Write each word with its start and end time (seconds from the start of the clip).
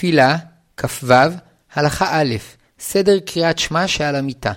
תפילה, 0.00 0.36
כ"ו, 0.76 1.14
הלכה 1.74 2.06
א', 2.10 2.34
סדר 2.78 3.18
קריאת 3.18 3.58
שמע 3.58 3.88
שעל 3.88 4.16
המיטה. 4.16 4.52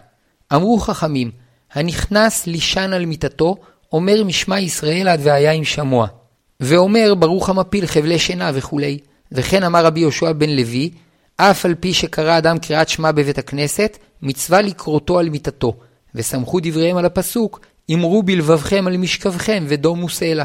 אמרו 0.54 0.79
חכמים, 0.79 1.31
הנכנס 1.73 2.47
לישן 2.47 2.93
על 2.93 3.05
מיטתו, 3.05 3.55
אומר 3.93 4.23
משמע 4.23 4.59
ישראל 4.59 5.07
עד 5.07 5.19
והיה 5.23 5.51
עם 5.51 5.63
שמוע. 5.63 6.07
ואומר 6.59 7.15
ברוך 7.15 7.49
המפיל 7.49 7.85
חבלי 7.85 8.19
שינה 8.19 8.51
וכולי. 8.53 8.99
וכן 9.31 9.63
אמר 9.63 9.85
רבי 9.85 9.99
יהושע 9.99 10.31
בן 10.31 10.49
לוי, 10.49 10.89
אף 11.37 11.65
על 11.65 11.75
פי 11.75 11.94
שקרא 11.94 12.37
אדם 12.37 12.60
קריאת 12.60 12.89
שמע 12.89 13.12
בבית 13.12 13.37
הכנסת, 13.37 13.97
מצווה 14.21 14.62
לקרותו 14.62 15.19
על 15.19 15.29
מיטתו. 15.29 15.73
וסמכו 16.16 16.59
דבריהם 16.59 16.98
על 16.98 17.05
הפסוק, 17.05 17.59
אמרו 17.94 18.23
בלבבכם 18.23 18.88
על 18.88 18.98
משכבכם 18.98 19.63
ודומו 19.67 20.09
סלע. 20.09 20.44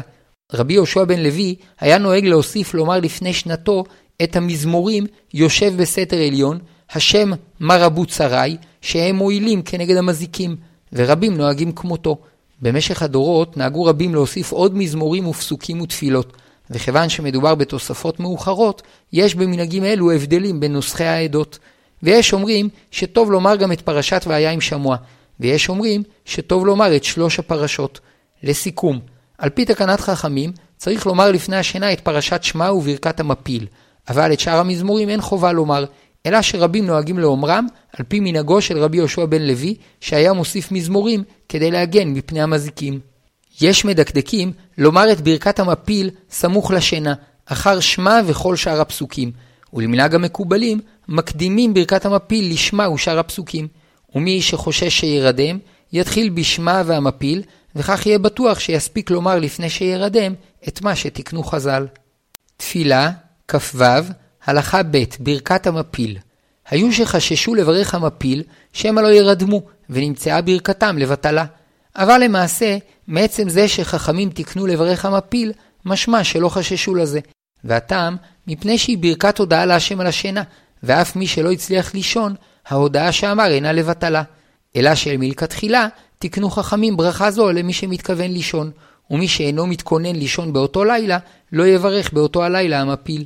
רבי 0.53 0.73
יהושע 0.73 1.03
בן 1.03 1.19
לוי 1.19 1.55
היה 1.79 1.97
נוהג 1.97 2.25
להוסיף 2.25 2.73
לומר 2.73 2.99
לפני 2.99 3.33
שנתו 3.33 3.83
את 4.23 4.35
המזמורים 4.35 5.05
יושב 5.33 5.73
בסתר 5.77 6.17
עליון, 6.17 6.59
השם 6.91 7.31
מה 7.59 7.77
רבו 7.77 8.05
צרי, 8.05 8.57
שהם 8.81 9.15
מועילים 9.15 9.61
כנגד 9.61 9.97
המזיקים, 9.97 10.55
ורבים 10.93 11.37
נוהגים 11.37 11.71
כמותו. 11.71 12.17
במשך 12.61 13.01
הדורות 13.01 13.57
נהגו 13.57 13.85
רבים 13.85 14.13
להוסיף 14.13 14.51
עוד 14.51 14.77
מזמורים 14.77 15.27
ופסוקים 15.27 15.81
ותפילות, 15.81 16.37
וכיוון 16.69 17.09
שמדובר 17.09 17.55
בתוספות 17.55 18.19
מאוחרות, 18.19 18.81
יש 19.13 19.35
במנהגים 19.35 19.83
אלו 19.83 20.11
הבדלים 20.11 20.59
בין 20.59 20.73
נוסחי 20.73 21.03
העדות. 21.03 21.59
ויש 22.03 22.33
אומרים 22.33 22.69
שטוב 22.91 23.31
לומר 23.31 23.55
גם 23.55 23.71
את 23.71 23.81
פרשת 23.81 24.23
והיה 24.27 24.51
עם 24.51 24.61
שמוע, 24.61 24.97
ויש 25.39 25.69
אומרים 25.69 26.03
שטוב 26.25 26.65
לומר 26.65 26.95
את 26.95 27.03
שלוש 27.03 27.39
הפרשות. 27.39 27.99
לסיכום, 28.43 28.99
על 29.37 29.49
פי 29.49 29.65
תקנת 29.65 29.99
חכמים, 29.99 30.51
צריך 30.77 31.05
לומר 31.05 31.31
לפני 31.31 31.55
השינה 31.55 31.93
את 31.93 31.99
פרשת 31.99 32.43
שמע 32.43 32.71
וברכת 32.71 33.19
המפיל, 33.19 33.67
אבל 34.09 34.33
את 34.33 34.39
שאר 34.39 34.59
המזמורים 34.59 35.09
אין 35.09 35.21
חובה 35.21 35.51
לומר, 35.51 35.85
אלא 36.25 36.41
שרבים 36.41 36.85
נוהגים 36.85 37.19
לאומרם 37.19 37.67
על 37.97 38.05
פי 38.07 38.19
מנהגו 38.19 38.61
של 38.61 38.77
רבי 38.77 38.97
יהושע 38.97 39.25
בן 39.25 39.41
לוי, 39.41 39.75
שהיה 40.01 40.33
מוסיף 40.33 40.71
מזמורים 40.71 41.23
כדי 41.49 41.71
להגן 41.71 42.07
מפני 42.07 42.41
המזיקים. 42.41 42.99
יש 43.61 43.85
מדקדקים 43.85 44.51
לומר 44.77 45.11
את 45.11 45.21
ברכת 45.21 45.59
המפיל 45.59 46.09
סמוך 46.29 46.71
לשינה, 46.71 47.13
אחר 47.45 47.79
שמע 47.79 48.19
וכל 48.25 48.55
שאר 48.55 48.81
הפסוקים, 48.81 49.31
ולמנהג 49.73 50.15
המקובלים 50.15 50.79
מקדימים 51.07 51.73
ברכת 51.73 52.05
המפיל 52.05 52.53
לשמה 52.53 52.89
ושאר 52.89 53.19
הפסוקים. 53.19 53.67
ומי 54.15 54.41
שחושש 54.41 54.99
שירדם, 54.99 55.57
יתחיל 55.93 56.29
בשמה 56.29 56.83
והמפיל, 56.85 57.41
וכך 57.75 58.05
יהיה 58.05 58.19
בטוח 58.19 58.59
שיספיק 58.59 59.11
לומר 59.11 59.39
לפני 59.39 59.69
שירדם 59.69 60.33
את 60.67 60.81
מה 60.81 60.95
שתיקנו 60.95 61.43
חז"ל. 61.43 61.87
תפילה, 62.57 63.11
כ"ו, 63.49 63.83
הלכה 64.45 64.83
ב' 64.83 65.03
ברכת 65.19 65.67
המפיל. 65.67 66.17
היו 66.69 66.93
שחששו 66.93 67.55
לברך 67.55 67.95
המפיל, 67.95 68.43
שמא 68.73 69.01
לא 69.01 69.07
ירדמו, 69.07 69.61
ונמצאה 69.89 70.41
ברכתם 70.41 70.97
לבטלה. 70.97 71.45
אבל 71.95 72.21
למעשה, 72.23 72.77
מעצם 73.07 73.49
זה 73.49 73.67
שחכמים 73.67 74.29
תיקנו 74.29 74.67
לברך 74.67 75.05
המפיל, 75.05 75.51
משמע 75.85 76.23
שלא 76.23 76.49
חששו 76.49 76.95
לזה. 76.95 77.19
והטעם, 77.63 78.15
מפני 78.47 78.77
שהיא 78.77 78.97
ברכת 78.97 79.37
הודעה 79.37 79.65
להשם 79.65 79.99
על 79.99 80.07
השינה, 80.07 80.43
ואף 80.83 81.15
מי 81.15 81.27
שלא 81.27 81.51
הצליח 81.51 81.93
לישון, 81.93 82.35
ההודעה 82.67 83.11
שאמר 83.11 83.51
אינה 83.51 83.71
לבטלה. 83.71 84.23
אלא 84.75 84.95
שמלכתחילה 84.95 85.87
תיקנו 86.19 86.49
חכמים 86.49 86.97
ברכה 86.97 87.31
זו 87.31 87.51
למי 87.51 87.73
שמתכוון 87.73 88.31
לישון, 88.31 88.71
ומי 89.11 89.27
שאינו 89.27 89.67
מתכונן 89.67 90.15
לישון 90.15 90.53
באותו 90.53 90.83
לילה, 90.83 91.17
לא 91.51 91.67
יברך 91.67 92.13
באותו 92.13 92.43
הלילה 92.43 92.81
המפיל. 92.81 93.25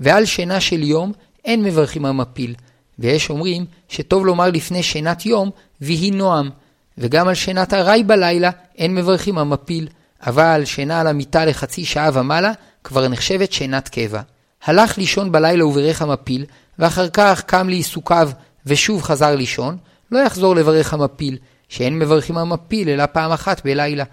ועל 0.00 0.24
שינה 0.24 0.60
של 0.60 0.82
יום 0.82 1.12
אין 1.44 1.62
מברכים 1.62 2.04
המפיל, 2.04 2.54
ויש 2.98 3.30
אומרים 3.30 3.64
שטוב 3.88 4.26
לומר 4.26 4.50
לפני 4.50 4.82
שינת 4.82 5.26
יום, 5.26 5.50
ויהי 5.80 6.10
נועם, 6.10 6.50
וגם 6.98 7.28
על 7.28 7.34
שינת 7.34 7.74
ארעי 7.74 8.04
בלילה 8.04 8.50
אין 8.78 8.94
מברכים 8.94 9.38
המפיל, 9.38 9.88
אבל 10.26 10.62
שינה 10.64 11.00
על 11.00 11.06
המיטה 11.06 11.44
לחצי 11.44 11.84
שעה 11.84 12.10
ומעלה 12.14 12.52
כבר 12.84 13.08
נחשבת 13.08 13.52
שינת 13.52 13.88
קבע. 13.88 14.20
הלך 14.64 14.98
לישון 14.98 15.32
בלילה 15.32 15.66
וברך 15.66 16.02
המפיל, 16.02 16.44
ואחר 16.78 17.08
כך 17.08 17.42
קם 17.46 17.68
לעיסוקיו 17.68 18.30
ושוב 18.66 19.02
חזר 19.02 19.36
לישון, 19.36 19.76
לא 20.12 20.18
יחזור 20.18 20.56
לברך 20.56 20.94
המפיל, 20.94 21.38
שאין 21.68 21.98
מברכים 21.98 22.38
המפיל 22.38 22.88
אלא 22.88 23.06
פעם 23.06 23.32
אחת 23.32 23.64
בלילה. 23.64 24.04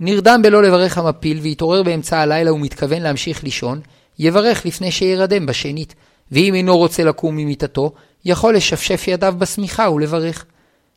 נרדם 0.00 0.40
בלא 0.42 0.62
לברך 0.62 0.98
המפיל 0.98 1.38
והתעורר 1.42 1.82
באמצע 1.82 2.18
הלילה 2.18 2.52
ומתכוון 2.52 3.02
להמשיך 3.02 3.44
לישון, 3.44 3.80
יברך 4.18 4.66
לפני 4.66 4.90
שירדם 4.90 5.46
בשנית, 5.46 5.94
ואם 6.32 6.54
אינו 6.54 6.76
רוצה 6.78 7.04
לקום 7.04 7.36
ממיטתו, 7.36 7.92
יכול 8.24 8.56
לשפשף 8.56 9.04
ידיו 9.08 9.34
בשמיכה 9.38 9.90
ולברך. 9.90 10.44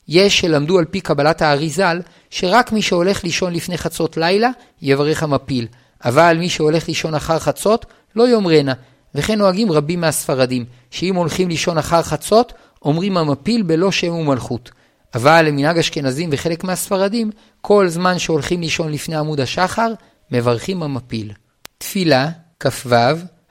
יש 0.08 0.40
שלמדו 0.40 0.80
על 0.80 0.86
פי 0.86 1.02
קבלת 1.02 1.42
הארי 1.42 1.70
ז"ל, 1.70 2.02
שרק 2.30 2.72
מי 2.72 2.82
שהולך 2.82 3.24
לישון 3.24 3.54
לפני 3.54 3.78
חצות 3.78 4.18
לילה, 4.18 4.50
יברך 4.82 5.24
המפיל, 5.24 5.68
אבל 6.06 6.38
מי 6.40 6.50
שהולך 6.50 6.88
לישון 6.88 7.16
אחר 7.16 7.40
חצות, 7.40 7.86
לא 8.16 8.30
יאמרנה, 8.30 8.74
וכן 9.16 9.38
נוהגים 9.38 9.72
רבים 9.72 10.02
מהספרדים, 10.02 10.66
שאם 10.92 11.16
הולכים 11.16 11.50
לישון 11.50 11.78
אחר 11.78 12.02
חצות, 12.02 12.54
אומרים 12.82 13.18
המפיל 13.18 13.64
בלא 13.64 13.92
שם 13.92 14.14
ומלכות. 14.14 14.72
אבל 15.16 15.46
למנהג 15.48 15.78
אשכנזים 15.78 16.30
וחלק 16.32 16.64
מהספרדים, 16.64 17.32
כל 17.62 17.88
זמן 17.88 18.20
שהולכים 18.20 18.62
לישון 18.62 18.92
לפני 18.92 19.16
עמוד 19.16 19.40
השחר, 19.40 19.94
מברכים 20.32 20.84
המפיל. 20.84 21.32
תפילה, 21.78 22.30
כ"ו, 22.70 22.96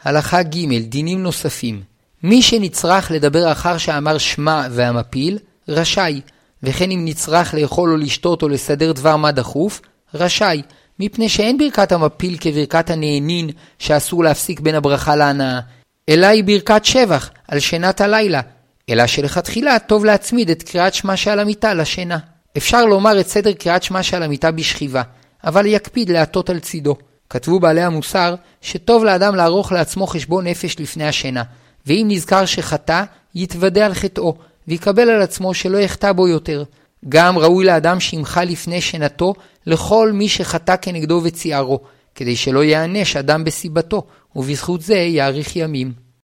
הלכה 0.05 0.43
ג' 0.43 0.79
דינים 0.79 1.23
נוספים. 1.23 1.83
מי 2.23 2.43
שנצרך 2.43 3.11
לדבר 3.11 3.53
אחר 3.53 3.79
שאמר 3.79 4.19
שמע 4.19 4.67
והמפיל, 4.71 5.39
רשאי, 5.69 6.21
וכן 6.63 6.91
אם 6.91 7.05
נצרך 7.05 7.55
לאכול 7.55 7.93
או 7.93 7.97
לשתות 7.97 8.43
או 8.43 8.49
לסדר 8.49 8.93
דבר 8.93 9.17
מה 9.17 9.33
דחוף, 9.33 9.81
רשאי, 10.15 10.63
מפני 11.01 11.29
שאין 11.29 11.59
ברכת 11.59 11.93
המפיל 11.93 12.37
כברכת 12.41 12.91
הנהנין 12.91 13.51
שאסור 13.79 14.25
להפסיק 14.25 14.61
בין 14.61 14.75
הברכה 14.75 15.17
להנאה, 15.17 15.61
אלא 16.09 16.27
היא 16.27 16.45
ברכת 16.45 16.85
שבח 16.85 17.31
על 17.49 17.61
שינת 17.61 18.01
הלילה, 18.01 18.41
אלא 18.89 19.07
שלכתחילה 19.07 19.79
טוב 19.79 20.05
להצמיד 20.05 20.51
את 20.51 20.63
קריאת 20.63 20.95
שמע 20.95 21.17
שעל 21.17 21.41
המיטה 21.41 21.75
לשינה. 21.75 22.19
אפשר 22.57 22.85
לומר 22.85 23.21
את 23.21 23.29
סדר 23.29 23.53
קריאת 23.53 23.83
שמע 23.83 24.03
שעל 24.03 24.23
המיטה 24.23 24.51
בשכיבה, 24.51 25.03
אבל 25.45 25.67
יקפיד 25.67 26.11
להטות 26.11 26.51
על 26.51 26.59
צידו. 26.59 26.97
כתבו 27.31 27.61
בעלי 27.61 27.83
המוסר 27.83 28.35
שטוב 28.61 29.05
לאדם 29.05 29.35
לערוך 29.35 29.73
לעצמו 29.73 30.07
חשבון 30.07 30.47
נפש 30.47 30.81
לפני 30.81 31.09
השינה, 31.09 31.43
ואם 31.87 32.07
נזכר 32.09 32.45
שחטא, 32.45 33.05
יתוודה 33.35 33.87
על 33.87 33.95
חטאו, 33.95 34.35
ויקבל 34.69 35.11
על 35.11 35.23
עצמו 35.23 35.55
שלא 35.55 35.79
יחטא 35.79 36.13
בו 36.13 36.29
יותר. 36.29 36.65
גם 37.09 37.39
ראוי 37.39 37.65
לאדם 37.65 38.01
שימחה 38.01 38.45
לפני 38.45 38.81
שנתו 38.81 39.35
לכל 39.67 40.13
מי 40.13 40.29
שחטא 40.29 40.75
כנגדו 40.83 41.21
וציערו, 41.25 41.81
כדי 42.15 42.37
שלא 42.37 42.65
יענש 42.65 43.17
אדם 43.17 43.45
בסיבתו, 43.45 44.03
ובזכות 44.37 44.81
זה 44.81 44.95
יאריך 44.95 45.57
ימים. 45.57 46.04